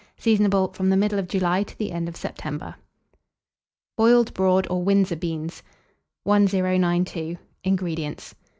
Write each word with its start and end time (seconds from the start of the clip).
Seasonable 0.17 0.69
from 0.73 0.89
the 0.89 0.97
middle 0.97 1.19
of 1.19 1.27
July 1.27 1.61
to 1.61 1.77
the 1.77 1.91
end 1.91 2.09
of 2.09 2.15
September. 2.15 2.73
BOILED 3.97 4.33
BROAD 4.33 4.65
OR 4.71 4.81
WINDSOR 4.81 5.15
BEANS. 5.17 5.61
1092. 6.23 7.37
INGREDIENTS. 7.63 8.33